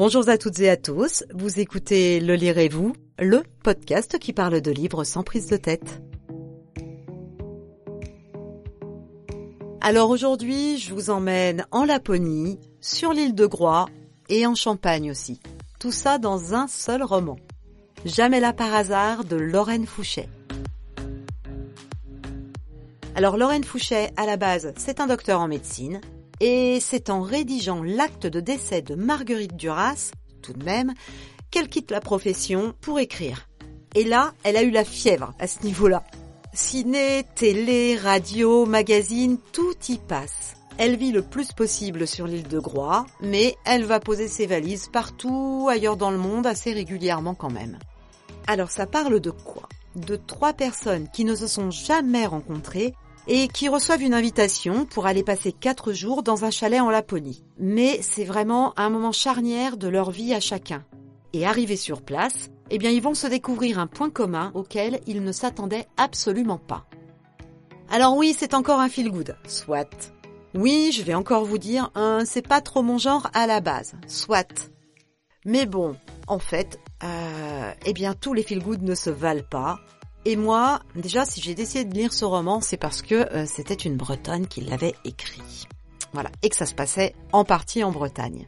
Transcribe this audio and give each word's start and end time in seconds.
Bonjour 0.00 0.26
à 0.30 0.38
toutes 0.38 0.60
et 0.60 0.70
à 0.70 0.78
tous, 0.78 1.24
vous 1.34 1.60
écoutez 1.60 2.20
Le 2.20 2.34
Lirez-vous, 2.34 2.94
le 3.18 3.42
podcast 3.62 4.18
qui 4.18 4.32
parle 4.32 4.62
de 4.62 4.70
livres 4.70 5.04
sans 5.04 5.22
prise 5.22 5.48
de 5.48 5.58
tête. 5.58 6.00
Alors 9.82 10.08
aujourd'hui, 10.08 10.78
je 10.78 10.94
vous 10.94 11.10
emmène 11.10 11.66
en 11.70 11.84
Laponie, 11.84 12.58
sur 12.80 13.12
l'île 13.12 13.34
de 13.34 13.44
Groix 13.44 13.90
et 14.30 14.46
en 14.46 14.54
Champagne 14.54 15.10
aussi. 15.10 15.38
Tout 15.78 15.92
ça 15.92 16.16
dans 16.16 16.54
un 16.54 16.66
seul 16.66 17.02
roman. 17.02 17.36
Jamais 18.06 18.40
là 18.40 18.54
par 18.54 18.74
hasard 18.74 19.26
de 19.26 19.36
Lorraine 19.36 19.84
Fouché. 19.84 20.30
Alors 23.14 23.36
Lorraine 23.36 23.64
Fouché, 23.64 24.08
à 24.16 24.24
la 24.24 24.38
base, 24.38 24.72
c'est 24.78 24.98
un 24.98 25.08
docteur 25.08 25.40
en 25.40 25.48
médecine, 25.48 26.00
et 26.40 26.78
c'est 26.80 27.10
en 27.10 27.20
rédigeant 27.20 27.82
l'acte 27.82 28.26
de 28.26 28.40
décès 28.40 28.82
de 28.82 28.94
Marguerite 28.94 29.56
Duras, 29.56 30.10
tout 30.42 30.52
de 30.52 30.64
même, 30.64 30.94
qu'elle 31.50 31.68
quitte 31.68 31.90
la 31.90 32.00
profession 32.00 32.74
pour 32.80 32.98
écrire. 32.98 33.48
Et 33.94 34.04
là, 34.04 34.32
elle 34.44 34.56
a 34.56 34.62
eu 34.62 34.70
la 34.70 34.84
fièvre 34.84 35.34
à 35.38 35.46
ce 35.46 35.64
niveau-là. 35.64 36.04
Ciné, 36.52 37.24
télé, 37.34 37.96
radio, 37.96 38.66
magazine, 38.66 39.38
tout 39.52 39.74
y 39.88 39.98
passe. 39.98 40.54
Elle 40.78 40.96
vit 40.96 41.12
le 41.12 41.22
plus 41.22 41.52
possible 41.52 42.06
sur 42.06 42.26
l'île 42.26 42.48
de 42.48 42.58
Groix, 42.58 43.06
mais 43.20 43.56
elle 43.66 43.84
va 43.84 44.00
poser 44.00 44.28
ses 44.28 44.46
valises 44.46 44.88
partout 44.90 45.68
ailleurs 45.70 45.96
dans 45.96 46.10
le 46.10 46.18
monde 46.18 46.46
assez 46.46 46.72
régulièrement 46.72 47.34
quand 47.34 47.50
même. 47.50 47.78
Alors 48.46 48.70
ça 48.70 48.86
parle 48.86 49.20
de 49.20 49.30
quoi? 49.30 49.68
De 49.94 50.16
trois 50.16 50.52
personnes 50.52 51.08
qui 51.12 51.24
ne 51.24 51.34
se 51.34 51.46
sont 51.46 51.70
jamais 51.70 52.26
rencontrées 52.26 52.94
et 53.26 53.48
qui 53.48 53.68
reçoivent 53.68 54.02
une 54.02 54.14
invitation 54.14 54.86
pour 54.86 55.06
aller 55.06 55.22
passer 55.22 55.52
quatre 55.52 55.92
jours 55.92 56.22
dans 56.22 56.44
un 56.44 56.50
chalet 56.50 56.80
en 56.80 56.90
Laponie. 56.90 57.44
Mais 57.58 58.00
c'est 58.02 58.24
vraiment 58.24 58.72
un 58.78 58.90
moment 58.90 59.12
charnière 59.12 59.76
de 59.76 59.88
leur 59.88 60.10
vie 60.10 60.34
à 60.34 60.40
chacun. 60.40 60.84
Et 61.32 61.46
arrivés 61.46 61.76
sur 61.76 62.02
place, 62.02 62.50
eh 62.70 62.78
bien 62.78 62.90
ils 62.90 63.02
vont 63.02 63.14
se 63.14 63.26
découvrir 63.26 63.78
un 63.78 63.86
point 63.86 64.10
commun 64.10 64.50
auquel 64.54 65.00
ils 65.06 65.22
ne 65.22 65.32
s'attendaient 65.32 65.86
absolument 65.96 66.58
pas. 66.58 66.86
Alors 67.88 68.16
oui, 68.16 68.34
c'est 68.36 68.54
encore 68.54 68.80
un 68.80 68.88
feel 68.88 69.10
good, 69.10 69.36
soit. 69.46 70.12
Oui, 70.54 70.90
je 70.92 71.02
vais 71.02 71.14
encore 71.14 71.44
vous 71.44 71.58
dire, 71.58 71.90
c'est 72.24 72.46
pas 72.46 72.60
trop 72.60 72.82
mon 72.82 72.98
genre 72.98 73.28
à 73.34 73.46
la 73.46 73.60
base, 73.60 73.94
soit. 74.06 74.70
Mais 75.44 75.66
bon, 75.66 75.96
en 76.26 76.38
fait, 76.38 76.78
euh, 77.02 77.72
eh 77.86 77.92
bien 77.92 78.14
tous 78.14 78.34
les 78.34 78.42
feel 78.42 78.62
good 78.62 78.82
ne 78.82 78.94
se 78.94 79.10
valent 79.10 79.46
pas, 79.48 79.78
et 80.24 80.36
moi, 80.36 80.80
déjà, 80.94 81.24
si 81.24 81.40
j'ai 81.40 81.54
décidé 81.54 81.84
de 81.84 81.94
lire 81.94 82.12
ce 82.12 82.24
roman, 82.24 82.60
c'est 82.60 82.76
parce 82.76 83.02
que 83.02 83.14
euh, 83.14 83.46
c'était 83.46 83.74
une 83.74 83.96
Bretonne 83.96 84.46
qui 84.46 84.60
l'avait 84.60 84.94
écrit. 85.04 85.66
Voilà, 86.12 86.30
et 86.42 86.48
que 86.50 86.56
ça 86.56 86.66
se 86.66 86.74
passait 86.74 87.14
en 87.32 87.44
partie 87.44 87.84
en 87.84 87.90
Bretagne. 87.90 88.46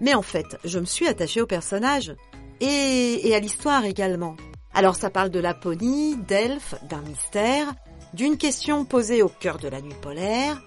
Mais 0.00 0.14
en 0.14 0.22
fait, 0.22 0.58
je 0.64 0.78
me 0.78 0.84
suis 0.84 1.06
attachée 1.06 1.40
au 1.40 1.46
personnage 1.46 2.14
et, 2.60 3.32
à 3.34 3.38
l'histoire 3.38 3.84
également. 3.84 4.36
Alors 4.74 4.96
ça 4.96 5.10
parle 5.10 5.30
de 5.30 5.38
Laponie, 5.38 6.16
d'elfes, 6.16 6.74
d'un 6.88 7.02
mystère, 7.02 7.72
d'une 8.14 8.36
question 8.36 8.84
posée 8.84 9.22
au 9.22 9.28
cœur 9.28 9.58
de 9.58 9.68
la 9.68 9.80
nuit 9.80 9.94
polaire, 10.00 10.62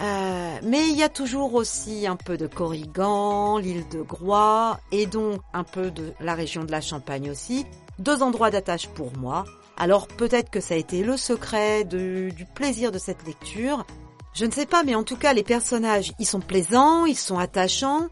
euh, 0.00 0.58
mais 0.64 0.88
il 0.88 0.96
y 0.96 1.02
a 1.02 1.08
toujours 1.08 1.54
aussi 1.54 2.06
un 2.06 2.16
peu 2.16 2.36
de 2.36 2.46
Corrigan, 2.48 3.58
l'île 3.58 3.88
de 3.88 4.02
Groix, 4.02 4.80
et 4.90 5.06
donc 5.06 5.40
un 5.52 5.64
peu 5.64 5.90
de 5.90 6.12
la 6.20 6.34
région 6.34 6.64
de 6.64 6.72
la 6.72 6.80
Champagne 6.80 7.30
aussi, 7.30 7.64
deux 7.98 8.22
endroits 8.22 8.50
d'attache 8.50 8.88
pour 8.88 9.16
moi. 9.16 9.44
Alors 9.76 10.06
peut-être 10.06 10.50
que 10.50 10.60
ça 10.60 10.74
a 10.74 10.78
été 10.78 11.02
le 11.02 11.16
secret 11.16 11.84
du 11.84 12.46
plaisir 12.54 12.92
de 12.92 12.98
cette 12.98 13.26
lecture. 13.26 13.84
Je 14.34 14.44
ne 14.44 14.50
sais 14.50 14.66
pas, 14.66 14.82
mais 14.82 14.94
en 14.94 15.04
tout 15.04 15.16
cas, 15.16 15.32
les 15.32 15.44
personnages, 15.44 16.12
ils 16.18 16.26
sont 16.26 16.40
plaisants, 16.40 17.06
ils 17.06 17.16
sont 17.16 17.38
attachants. 17.38 18.08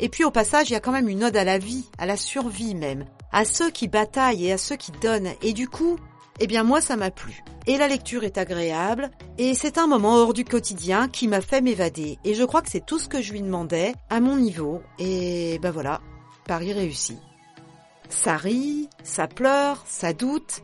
Et 0.00 0.08
puis 0.08 0.24
au 0.24 0.30
passage, 0.30 0.70
il 0.70 0.72
y 0.72 0.76
a 0.76 0.80
quand 0.80 0.92
même 0.92 1.08
une 1.08 1.24
ode 1.24 1.36
à 1.36 1.44
la 1.44 1.58
vie, 1.58 1.84
à 1.98 2.06
la 2.06 2.16
survie 2.16 2.74
même, 2.74 3.04
à 3.32 3.44
ceux 3.44 3.70
qui 3.70 3.88
bataillent 3.88 4.46
et 4.46 4.52
à 4.52 4.58
ceux 4.58 4.76
qui 4.76 4.92
donnent. 4.92 5.32
Et 5.42 5.52
du 5.52 5.68
coup, 5.68 5.98
eh 6.40 6.46
bien 6.46 6.64
moi, 6.64 6.80
ça 6.80 6.96
m'a 6.96 7.10
plu. 7.10 7.42
Et 7.66 7.78
la 7.78 7.88
lecture 7.88 8.24
est 8.24 8.38
agréable, 8.38 9.10
et 9.38 9.54
c'est 9.54 9.76
un 9.76 9.86
moment 9.86 10.14
hors 10.14 10.34
du 10.34 10.44
quotidien 10.44 11.08
qui 11.08 11.28
m'a 11.28 11.40
fait 11.40 11.60
m'évader. 11.60 12.18
Et 12.24 12.34
je 12.34 12.44
crois 12.44 12.62
que 12.62 12.70
c'est 12.70 12.84
tout 12.84 12.98
ce 12.98 13.08
que 13.08 13.20
je 13.20 13.32
lui 13.32 13.42
demandais, 13.42 13.94
à 14.08 14.20
mon 14.20 14.36
niveau. 14.36 14.82
Et 14.98 15.58
ben 15.60 15.72
voilà, 15.72 16.00
Paris 16.46 16.72
réussi. 16.72 17.18
Ça 18.08 18.36
rit, 18.36 18.88
ça 19.02 19.26
pleure, 19.26 19.82
ça 19.86 20.12
doute. 20.12 20.62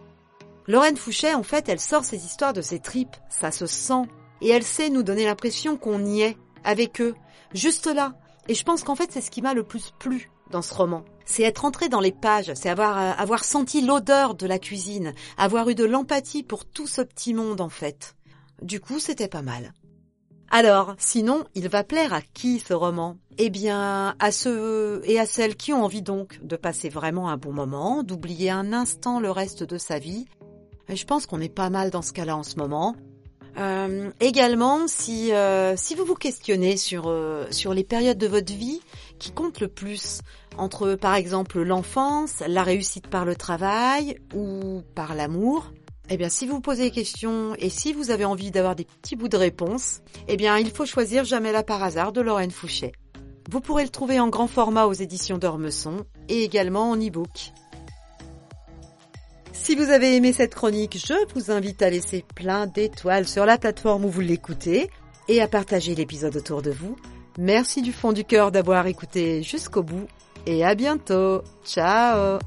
Lorraine 0.66 0.96
Fouché, 0.96 1.34
en 1.34 1.42
fait, 1.42 1.68
elle 1.68 1.80
sort 1.80 2.04
ses 2.04 2.24
histoires 2.24 2.52
de 2.52 2.62
ses 2.62 2.78
tripes, 2.78 3.16
ça 3.28 3.50
se 3.50 3.66
sent. 3.66 4.04
Et 4.40 4.48
elle 4.48 4.62
sait 4.62 4.90
nous 4.90 5.02
donner 5.02 5.24
l'impression 5.24 5.76
qu'on 5.76 6.04
y 6.04 6.22
est, 6.22 6.36
avec 6.64 7.00
eux, 7.00 7.14
juste 7.54 7.86
là. 7.86 8.14
Et 8.48 8.54
je 8.54 8.64
pense 8.64 8.82
qu'en 8.82 8.96
fait, 8.96 9.10
c'est 9.12 9.20
ce 9.20 9.30
qui 9.30 9.42
m'a 9.42 9.54
le 9.54 9.62
plus 9.62 9.92
plu 9.98 10.30
dans 10.50 10.62
ce 10.62 10.74
roman. 10.74 11.04
C'est 11.24 11.44
être 11.44 11.64
entré 11.64 11.88
dans 11.88 12.00
les 12.00 12.12
pages, 12.12 12.52
c'est 12.54 12.68
avoir, 12.68 12.98
euh, 12.98 13.12
avoir 13.16 13.44
senti 13.44 13.80
l'odeur 13.80 14.34
de 14.34 14.46
la 14.46 14.58
cuisine, 14.58 15.14
avoir 15.36 15.68
eu 15.68 15.74
de 15.74 15.84
l'empathie 15.84 16.42
pour 16.42 16.64
tout 16.64 16.86
ce 16.86 17.02
petit 17.02 17.34
monde, 17.34 17.60
en 17.60 17.68
fait. 17.68 18.16
Du 18.60 18.80
coup, 18.80 18.98
c'était 18.98 19.28
pas 19.28 19.42
mal. 19.42 19.72
Alors, 20.54 20.94
sinon, 20.98 21.44
il 21.54 21.70
va 21.70 21.82
plaire 21.82 22.12
à 22.12 22.20
qui 22.20 22.60
ce 22.60 22.74
roman? 22.74 23.16
Eh 23.38 23.48
bien, 23.48 24.14
à 24.18 24.30
ceux 24.30 25.00
et 25.06 25.18
à 25.18 25.24
celles 25.24 25.56
qui 25.56 25.72
ont 25.72 25.82
envie 25.82 26.02
donc 26.02 26.38
de 26.44 26.56
passer 26.56 26.90
vraiment 26.90 27.30
un 27.30 27.38
bon 27.38 27.54
moment, 27.54 28.02
d'oublier 28.02 28.50
un 28.50 28.74
instant 28.74 29.18
le 29.18 29.30
reste 29.30 29.64
de 29.64 29.78
sa 29.78 29.98
vie. 29.98 30.26
Et 30.90 30.96
je 30.96 31.06
pense 31.06 31.24
qu'on 31.24 31.40
est 31.40 31.48
pas 31.48 31.70
mal 31.70 31.88
dans 31.88 32.02
ce 32.02 32.12
cas-là 32.12 32.36
en 32.36 32.42
ce 32.42 32.56
moment. 32.56 32.94
Euh, 33.56 34.10
également, 34.20 34.86
si 34.88 35.32
euh, 35.32 35.74
si 35.78 35.94
vous 35.94 36.04
vous 36.04 36.14
questionnez 36.16 36.76
sur 36.76 37.04
euh, 37.06 37.46
sur 37.50 37.72
les 37.72 37.84
périodes 37.84 38.18
de 38.18 38.26
votre 38.26 38.52
vie 38.52 38.82
qui 39.18 39.32
comptent 39.32 39.60
le 39.60 39.68
plus 39.68 40.20
entre 40.58 40.96
par 40.96 41.14
exemple 41.14 41.62
l'enfance, 41.62 42.42
la 42.46 42.62
réussite 42.62 43.06
par 43.06 43.24
le 43.24 43.36
travail 43.36 44.18
ou 44.34 44.82
par 44.94 45.14
l'amour, 45.14 45.70
eh 46.10 46.16
bien, 46.16 46.28
si 46.28 46.46
vous 46.46 46.60
posez 46.60 46.84
des 46.84 46.90
questions 46.90 47.54
et 47.58 47.70
si 47.70 47.92
vous 47.92 48.10
avez 48.10 48.24
envie 48.24 48.50
d'avoir 48.50 48.74
des 48.74 48.84
petits 48.84 49.16
bouts 49.16 49.28
de 49.28 49.36
réponse, 49.36 50.00
eh 50.28 50.36
bien, 50.36 50.58
il 50.58 50.70
faut 50.70 50.86
choisir 50.86 51.24
Jamais 51.24 51.52
là 51.52 51.62
par 51.62 51.82
hasard 51.82 52.12
de 52.12 52.20
Lorraine 52.20 52.50
Fouché. 52.50 52.92
Vous 53.50 53.60
pourrez 53.60 53.84
le 53.84 53.88
trouver 53.88 54.20
en 54.20 54.28
grand 54.28 54.46
format 54.46 54.86
aux 54.86 54.92
éditions 54.92 55.38
d'Ormesson 55.38 56.04
et 56.28 56.42
également 56.42 56.90
en 56.90 56.96
e-book. 56.96 57.52
Si 59.52 59.74
vous 59.74 59.90
avez 59.90 60.16
aimé 60.16 60.32
cette 60.32 60.54
chronique, 60.54 60.98
je 60.98 61.14
vous 61.34 61.50
invite 61.50 61.82
à 61.82 61.90
laisser 61.90 62.24
plein 62.34 62.66
d'étoiles 62.66 63.28
sur 63.28 63.46
la 63.46 63.58
plateforme 63.58 64.04
où 64.04 64.08
vous 64.08 64.20
l'écoutez 64.20 64.90
et 65.28 65.40
à 65.40 65.48
partager 65.48 65.94
l'épisode 65.94 66.36
autour 66.36 66.62
de 66.62 66.70
vous. 66.70 66.96
Merci 67.38 67.80
du 67.80 67.92
fond 67.92 68.12
du 68.12 68.24
cœur 68.24 68.50
d'avoir 68.50 68.86
écouté 68.86 69.42
jusqu'au 69.42 69.82
bout 69.82 70.06
et 70.46 70.64
à 70.64 70.74
bientôt. 70.74 71.42
Ciao 71.64 72.38